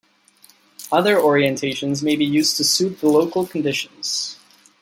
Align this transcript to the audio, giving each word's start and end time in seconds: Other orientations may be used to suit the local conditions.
Other 0.91 1.17
orientations 1.17 2.01
may 2.01 2.15
be 2.15 2.25
used 2.25 2.57
to 2.57 2.63
suit 2.63 3.01
the 3.01 3.07
local 3.07 3.45
conditions. 3.45 4.35